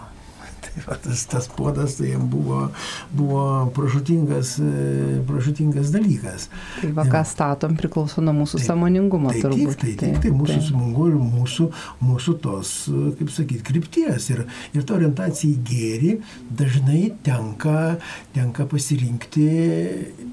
[0.89, 2.69] Tai tas, tas puodas tai jam buvo,
[3.13, 3.43] buvo
[3.75, 6.49] pražutingas, e, pražutingas dalykas.
[6.81, 9.75] Tai va, ką statom priklauso nuo mūsų tai, samoningumo tai turbūt.
[9.75, 10.65] Tik, tai, tai, tai, tai mūsų tai.
[10.69, 11.69] samoningumo ir mūsų,
[12.05, 12.73] mūsų tos,
[13.21, 14.31] kaip sakyti, krypties.
[14.35, 14.45] Ir,
[14.77, 16.15] ir ta orientacija į gėrį
[16.63, 17.99] dažnai tenka,
[18.37, 19.49] tenka pasirinkti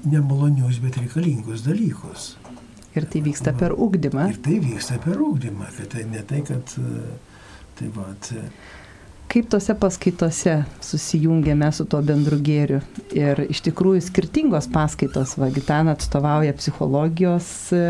[0.06, 2.34] nemalonius, bet reikalingus dalykus.
[2.96, 4.30] Ir tai vyksta per ugdymą.
[4.32, 6.76] Ir tai vyksta per ugdymą, kad tai ne tai, kad
[7.76, 8.08] tai va,
[9.28, 12.80] kaip tose paskaitose susijungiame su tuo bendru gėriu.
[13.16, 17.84] Ir iš tikrųjų skirtingos paskaitos, va, Gitana atstovauja psichologijos e,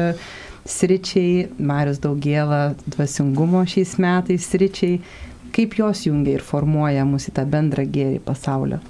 [0.67, 5.01] sričiai, Marius Daugėla dvasingumo šiais metais sričiai.
[5.57, 8.83] Kaip jos jungia ir formuoja mūsų į tą bendrą gėrį pasaulio?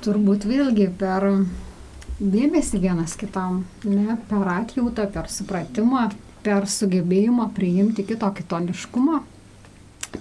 [0.00, 1.26] Turbūt vėlgi per
[2.20, 6.06] dėmesį vienas kitam, ne, per atjautą, per supratimą,
[6.44, 9.20] per sugebėjimą priimti kito kitoniškumą,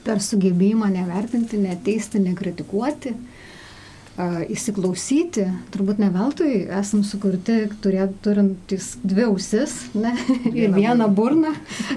[0.06, 3.16] per sugebėjimą nevertinti, neteisti, nekritikuoti,
[4.52, 10.12] įsiklausyti, turbūt ne veltui esam sukurti, turėt, turintys dvi ausis ne,
[10.60, 11.54] ir vieną burną.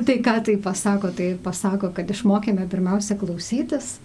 [0.06, 1.10] Tai ką tai pasako?
[1.16, 3.96] Tai pasako, kad išmokėme pirmiausia klausytis,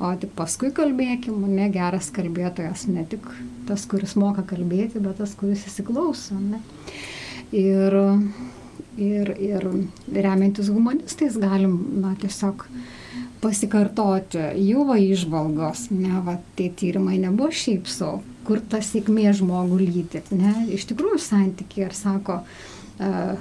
[0.00, 3.28] o tik paskui kalbėkim, ne geras kalbėtojas, ne tik
[3.68, 6.38] tas, kuris moka kalbėti, bet tas, kuris įsiklauso.
[6.40, 6.62] Ne.
[7.52, 8.00] Ir
[8.98, 9.66] ir, ir
[10.12, 12.66] remiantis humanistais galim, na, tiesiog
[13.42, 19.78] pasikartoti jų va išvalgos, ne, va, tie tyrimai nebuvo šiaip savo, kur ta sėkmė žmogų
[19.84, 23.36] lydi, ne, iš tikrųjų santykiai ir sako, uh,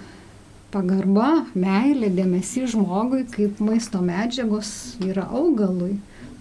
[0.73, 4.69] pagarba, meilė, dėmesys žmogui kaip maisto medžiagos
[5.05, 5.97] yra augalui.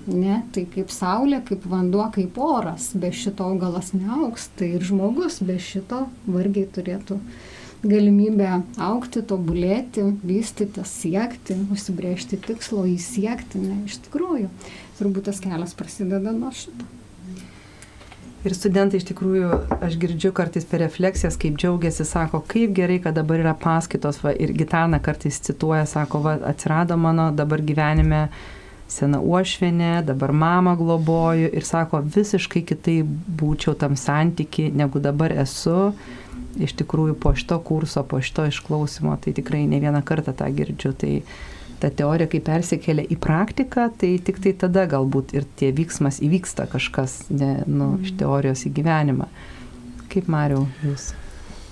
[0.07, 5.41] Ne, tai kaip saulė, kaip vanduo, kaip oras, be šito augalas neauks, tai ir žmogus
[5.43, 13.61] be šito vargiai turėtų uh, galimybę aukti, tobulėti, vystytis, siekti, užsibriežti tikslo, įsiekti.
[13.63, 14.51] Ne, iš tikrųjų,
[15.01, 16.89] turbūt tas kelias prasideda nuo šito.
[18.47, 19.49] Ir studentai iš tikrųjų,
[19.83, 24.31] aš girdžiu kartais per refleksijas, kaip džiaugiasi, sako, kaip gerai, kad dabar yra paskaitos, va,
[24.31, 28.29] ir Gitana kartais cituoja, sako, va, atsirado mano dabar gyvenime
[28.91, 35.93] sena uošvienė, dabar mama globoju ir sako, visiškai kitaip būčiau tam santyki, negu dabar esu
[36.57, 40.95] iš tikrųjų po šito kurso, po šito išklausimo, tai tikrai ne vieną kartą tą girdžiu.
[40.97, 41.13] Tai
[41.83, 46.69] ta teorija, kai persikelia į praktiką, tai tik tai tada galbūt ir tie vyksmas įvyksta
[46.73, 48.19] kažkas ne, nu, iš mhm.
[48.23, 49.29] teorijos į gyvenimą.
[50.13, 51.11] Kaip Mariau, jūs?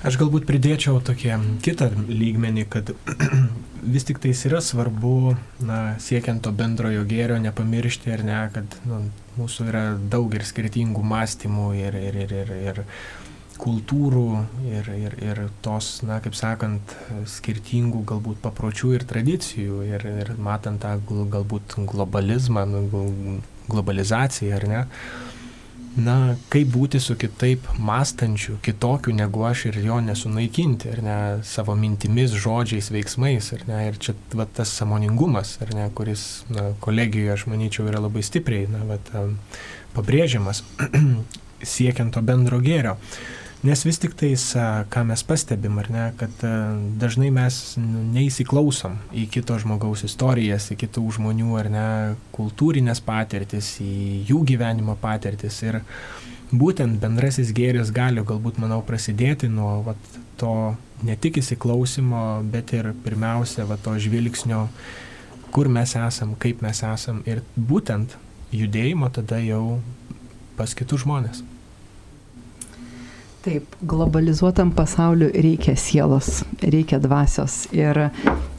[0.05, 2.91] Aš galbūt pridėčiau tokį kitą lygmenį, kad
[3.95, 5.33] vis tik tais yra svarbu,
[5.65, 8.99] na, siekiant to bendrojo gėrio, nepamiršti ar ne, kad nu,
[9.39, 12.83] mūsų yra daug ir skirtingų mąstymų ir, ir, ir, ir, ir
[13.57, 14.29] kultūrų
[14.69, 16.93] ir, ir, ir tos, na, kaip sakant,
[17.39, 22.85] skirtingų galbūt papročių ir tradicijų ir, ir matant tą galbūt globalizmą, nu,
[23.73, 24.85] globalizaciją, ar ne,
[25.97, 31.77] na, kaip būti su kitaip mąstančiu, kitokiu negu aš ir jo nesunaikinti, ar ne, savo
[31.79, 37.33] mintimis, žodžiais, veiksmais, ar ne, ir čia va, tas samoningumas, ar ne, kuris na, kolegijoje,
[37.37, 38.99] aš manyčiau, yra labai stipriai, na, va,
[39.95, 40.65] pabrėžiamas
[41.75, 42.99] siekiant to bendro gėrio.
[43.65, 44.43] Nes vis tik tais,
[44.93, 46.43] ką mes pastebim, ar ne, kad
[47.01, 51.87] dažnai mes neįsiklausom į kito žmogaus istorijas, į kitų žmonių, ar ne,
[52.37, 55.63] kultūrinės patirtis, į jų gyvenimo patirtis.
[55.65, 55.81] Ir
[56.53, 60.53] būtent bendrasis gėris gali galbūt, manau, prasidėti nuo vat, to
[61.09, 64.67] ne tik įsiklausimo, bet ir pirmiausia, vat, to žvilgsnio,
[65.57, 68.19] kur mes esam, kaip mes esam ir būtent
[68.53, 69.81] judėjimo tada jau
[70.61, 71.47] pas kitus žmonės.
[73.45, 77.99] Taip, globalizuotam pasauliu reikia sielos, reikia dvasios ir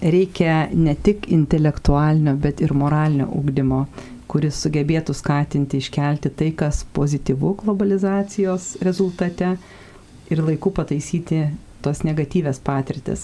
[0.01, 3.79] reikia ne tik intelektualinio, bet ir moralinio ugdymo,
[4.29, 9.55] kuris sugebėtų skatinti iškelti tai, kas pozityvu globalizacijos rezultate
[10.29, 11.39] ir laiku pataisyti
[11.81, 13.23] tos negatyvės patirtis.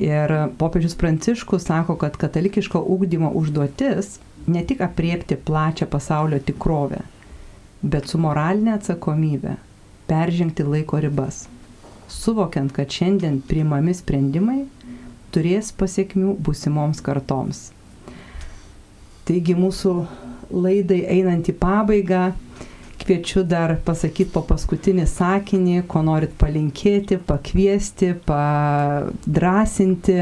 [0.00, 4.14] Ir popiežius Pranciškus sako, kad katalikiško ugdymo užduotis
[4.48, 7.02] ne tik apriepti plačią pasaulio tikrovę,
[7.82, 9.58] bet su moralinė atsakomybė
[10.12, 11.46] peržengti laiko ribas,
[12.12, 14.66] suvokiant, kad šiandien priimami sprendimai
[15.32, 17.70] turės pasiekmių busimoms kartoms.
[19.24, 19.92] Taigi mūsų
[20.52, 22.32] laidai einant į pabaigą,
[23.02, 30.18] kviečiu dar pasakyti po paskutinį sakinį, ko norit palinkėti, pakviesti, padrasinti,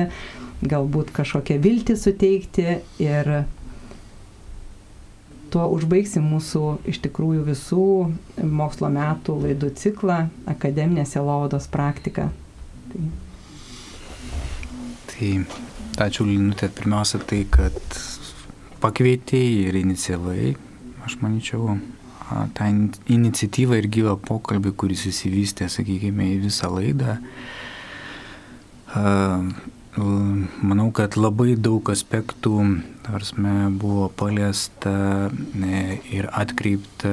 [0.61, 2.67] galbūt kažkokią viltį suteikti
[3.03, 3.33] ir
[5.53, 7.87] tuo užbaigsim mūsų iš tikrųjų visų
[8.47, 12.29] mokslo metų laidų ciklą akademinė sielovados praktika.
[12.91, 13.05] Tai,
[15.11, 15.31] tai
[16.07, 17.79] ačiū Linutė pirmiausia tai, kad
[18.81, 20.53] pakvietėjai ir inicijavai,
[21.07, 21.77] aš manyčiau,
[22.55, 22.69] tą
[23.11, 27.19] iniciatyvą ir gyvą pokalbį, kuris įsivystė, sakykime, į visą laidą.
[29.99, 32.53] Manau, kad labai daug aspektų,
[33.03, 34.93] tarsme, buvo paliesta
[35.27, 35.81] e,
[36.15, 37.11] ir atkreipta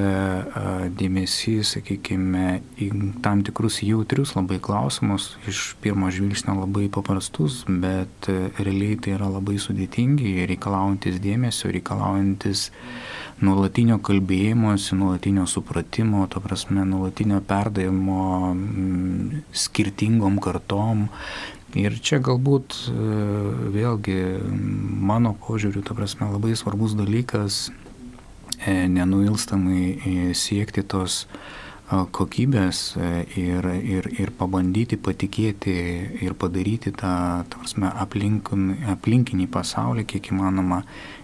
[0.94, 2.88] dėmesys, sakykime, į
[3.24, 9.26] tam tikrus jautrius labai klausimus, iš pirmo žvilgsnio labai paprastus, bet e, realiai tai yra
[9.26, 12.68] labai sudėtingi, reikalaujantis dėmesio, reikalaujantis
[13.42, 18.54] nuolatinio kalbėjimosi, nuolatinio supratimo, to prasme, nuolatinio perdavimo
[19.66, 21.08] skirtingom kartom
[21.76, 22.92] Ir čia galbūt e,
[23.74, 24.16] vėlgi
[25.04, 27.68] mano požiūriu, ta prasme, labai svarbus dalykas
[28.64, 31.26] e, nenuilstamai e, siekti tos
[31.88, 32.98] kokybės
[33.40, 35.72] ir, ir, ir pabandyti patikėti
[36.20, 37.12] ir padaryti tą,
[37.48, 38.50] ta prasme, aplink,
[38.92, 40.82] aplinkinį pasaulį kiek įmanoma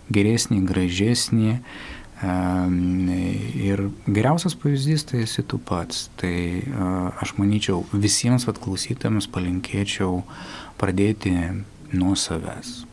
[0.08, 1.58] geresnį, gražesnį,
[2.24, 6.08] Ir geriausias pavyzdys tai esi tu pats.
[6.20, 6.36] Tai
[7.20, 10.22] aš manyčiau, visiems vat klausytėms palinkėčiau
[10.80, 11.34] pradėti
[11.94, 12.84] nuo savęs.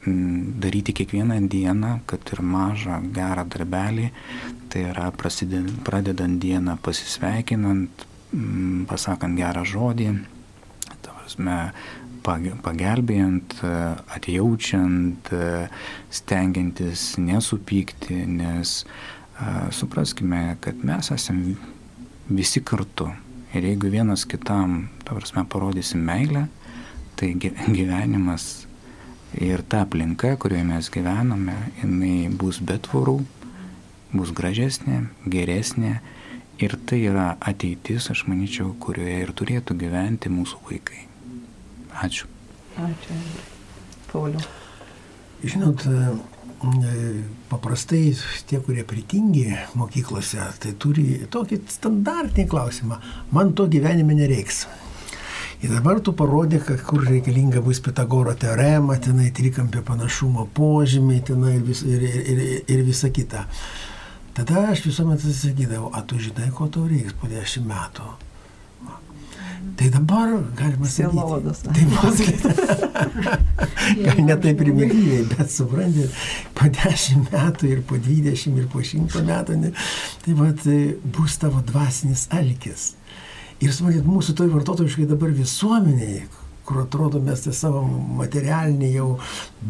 [0.00, 4.08] Daryti kiekvieną dieną, kad ir mažą gerą darbelį,
[4.72, 8.06] tai yra pradedant dieną pasisveikinant,
[8.88, 10.08] pasakant gerą žodį,
[11.04, 11.58] tavasme,
[12.24, 13.56] pagelbėjant,
[14.16, 15.32] atjaučiant,
[16.12, 18.84] stengiantis nesupykti, nes
[19.74, 21.56] supraskime, kad mes esame
[22.30, 23.10] visi kartu.
[23.56, 26.46] Ir jeigu vienas kitam, ta prasme, parodysim meilę,
[27.18, 28.66] tai gyvenimas
[29.34, 33.18] ir ta aplinka, kurioje mes gyvename, jinai bus be tvorų,
[34.14, 35.98] bus gražesnė, geresnė.
[36.60, 41.06] Ir tai yra ateitis, aš manyčiau, kurioje ir turėtų gyventi mūsų vaikai.
[41.98, 42.28] Ačiū.
[42.78, 43.16] Ačiū.
[44.12, 44.40] Pauliu.
[45.44, 48.12] Žinot, e, paprastai
[48.46, 49.46] tie, kurie pritingi
[49.78, 53.00] mokyklose, tai turi tokį standartinį klausimą.
[53.32, 54.66] Man to gyvenime nereiks.
[55.60, 61.64] Ir dabar tu parodė, kur reikalinga bus Pitagoro teorema, tenai trikampio panašumo požymiai, tenai ir,
[61.66, 63.44] vis, ir, ir, ir visa kita.
[64.36, 68.08] Tada aš visuomet atsakydavau, a tu žinai, ko tau reiks po dešimt metų.
[69.80, 71.16] Tai dabar galima sakyti.
[71.72, 71.84] Tai
[74.04, 76.08] gal ne taip primityviai, bet suprantate,
[76.56, 79.72] po 10 metų ir po 20 ir po 100 metų, ne,
[80.24, 80.66] tai vat,
[81.16, 82.90] bus tavo dvasinis alkis.
[83.60, 86.24] Ir suprantate, mūsų toj vartotojiškai dabar visuomeniai,
[86.70, 87.80] kur atrodo mes tą savo
[88.20, 89.08] materialinį jau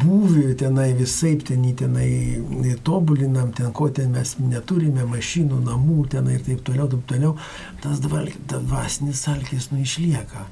[0.03, 6.45] būvį tenai visai ten tenai tobulinam, ten ko ten mes neturime, mašinų, namų tenai ir
[6.45, 7.33] taip toliau, taip toliau,
[7.81, 10.45] tas dvasinis alkis nu išlieka.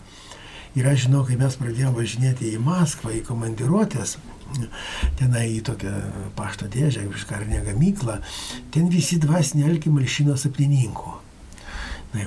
[0.77, 4.17] Ir aš žinau, kai mes pradėjome važinėti į Maskvą, į komandiruotės,
[5.21, 5.93] tenai į tokią
[6.37, 8.19] pašto dėžę, iš karinę gamyklą,
[8.73, 11.17] ten visi dvasiniai alkiai malšino sapnininkų.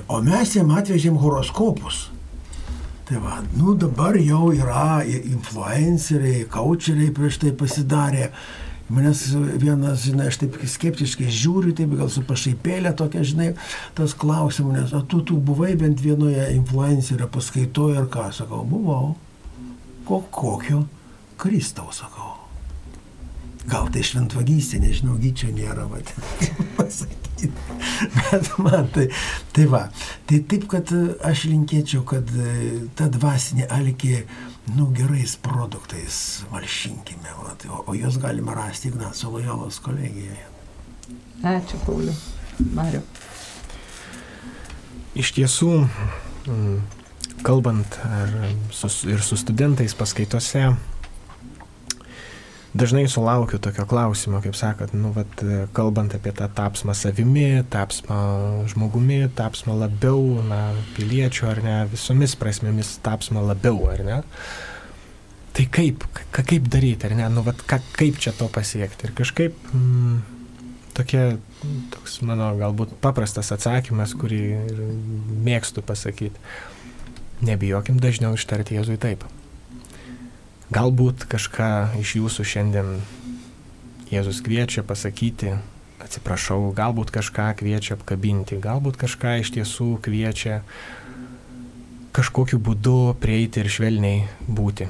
[0.07, 2.05] O mes jam atvežėm horoskopus.
[3.03, 8.29] Tai va, nu dabar jau yra influenceriai, coacheriai prieš tai pasidarė.
[8.93, 9.23] Manęs
[9.59, 13.49] vienas, žinai, aš taip skeptiškai žiūriu, taip gal su pašaipėlė tokia, žinai,
[13.97, 19.13] tas klausimas, nes, o tu, tu buvai bent vienoje influencerio paskaitoje ar ką, sakau, buvau.
[20.07, 20.83] Ko, kokio?
[21.39, 22.35] Kristaus, sakau.
[23.71, 26.03] Gal tai šventvagystė, nežinau, gyčio nėra, va,
[27.43, 27.51] pasakyti.
[28.31, 29.09] Bet man tai,
[29.51, 29.89] tai va,
[30.25, 30.89] tai taip, kad
[31.23, 32.29] aš linkėčiau, kad
[32.95, 34.23] ta dvasinė alkė,
[34.75, 40.47] nu, gerais produktais malšinkime, va, o, o juos galima rasti Ignaco Lojolos kolegijoje.
[41.43, 42.13] Ačiū, Pauliu.
[42.73, 43.01] Mariu.
[45.19, 45.83] Iš tiesų,
[47.45, 47.97] kalbant
[48.73, 50.71] su, ir su studentais paskaitose,
[52.73, 55.43] dažnai sulaukiu tokio klausimo, kaip sakot, nu, vat,
[55.77, 58.17] kalbant apie tą tapsmą savimi, tapsmą
[58.73, 60.61] žmogumi, tapsmą labiau, na,
[60.97, 64.19] piliečių ar ne, visomis prasmėmis tapsmą labiau, ar ne.
[65.53, 69.09] Tai kaip, ka, kaip daryti, ar ne, nu, vat, ka, kaip čia to pasiekti.
[69.09, 70.17] Ir kažkaip mm,
[70.97, 71.27] tokia,
[71.93, 74.41] toks mano galbūt paprastas atsakymas, kurį
[75.45, 76.41] mėgstu pasakyti.
[77.43, 79.27] Nebijokim dažniau ištarti Jėzui taip.
[80.73, 82.95] Galbūt kažką iš jūsų šiandien
[84.13, 85.55] Jėzus kviečia pasakyti,
[86.01, 90.61] atsiprašau, galbūt kažką kviečia apkabinti, galbūt kažką iš tiesų kviečia
[92.13, 94.89] kažkokiu būdu prieiti ir švelniai būti.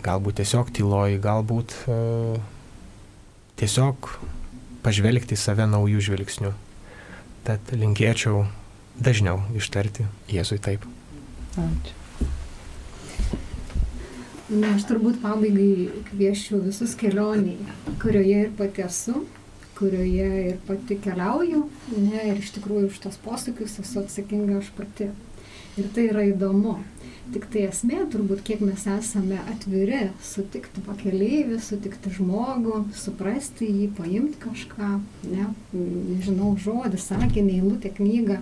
[0.00, 2.38] Galbūt tiesiog tyloj, galbūt uh,
[3.60, 4.10] tiesiog
[4.84, 6.54] pažvelgti save naujų žvilgsnių.
[7.46, 8.44] Tad linkėčiau
[8.98, 10.86] dažniau ištarti Jėzui taip.
[11.58, 11.99] Ačiū.
[14.50, 17.68] Na, aš turbūt pabaigai kvieščiau visus kelioniai,
[18.02, 19.20] kurioje ir pati esu,
[19.78, 21.60] kurioje ir pati keliauju,
[21.94, 25.12] ne, ir iš tikrųjų už tos posūkius esu atsakinga aš pati.
[25.78, 26.80] Ir tai yra įdomu.
[27.30, 34.40] Tik tai esmė turbūt, kiek mes esame atviri sutikti pakeleivį, sutikti žmogų, suprasti jį, paimti
[34.48, 34.90] kažką,
[35.30, 35.46] ne,
[35.76, 38.40] nežinau, žodį, sakinį, eilutę, knygą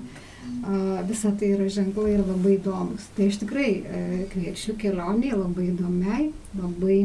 [1.08, 3.08] visa tai yra ženklai ir labai įdomus.
[3.16, 6.28] Tai aš tikrai e, kviečiu kelioniai labai įdomiai,
[6.58, 6.98] labai,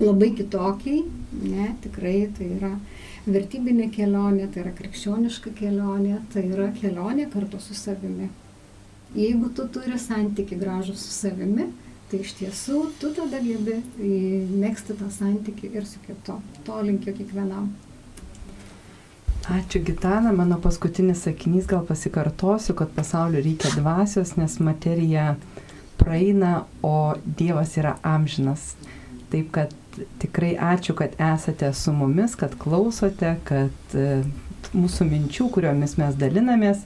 [0.00, 1.04] labai kitokiai,
[1.44, 2.72] ne, tikrai tai yra
[3.28, 8.30] vertybinė kelionė, tai yra krikščioniška kelionė, tai yra kelionė kartu su savimi.
[9.16, 11.70] Jeigu tu turi santyki gražų su savimi,
[12.08, 16.38] tai iš tiesų tu tada gebi mėgsti tą santyki ir su kitu.
[16.64, 17.70] To linkiu kiekvienam.
[19.48, 25.36] Ačiū Gitana, mano paskutinis sakinys gal pasikartosiu, kad pasaulio reikia dvasios, nes materija
[25.96, 28.74] praeina, o Dievas yra amžinas.
[29.32, 29.72] Taip kad
[30.20, 34.22] tikrai ačiū, kad esate su mumis, kad klausote, kad e,
[34.76, 36.84] mūsų minčių, kuriomis mes dalinamės,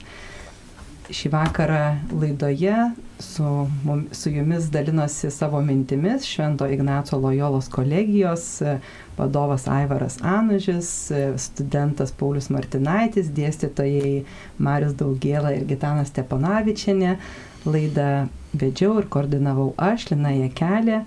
[1.11, 1.83] šį vakarą
[2.15, 2.77] laidoje
[3.19, 3.67] su,
[4.11, 8.79] su jumis dalinosi savo mintimis Švento Ignaco Lojolos kolegijos e,
[9.17, 14.23] vadovas Aivaras Anužis, e, studentas Paulius Martinaitis, dėstytojai
[14.57, 17.17] Marius Daugėla ir Gitana Steponavičiane.
[17.65, 18.27] Laidą
[18.59, 21.03] vedžiau ir koordinavau aš, Lina Jekelė.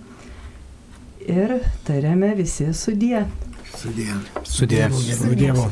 [1.27, 3.27] Ir tariame visi sudie.
[3.77, 4.15] Sudie.
[4.45, 4.89] Sudie.
[4.95, 5.71] Su Dievu.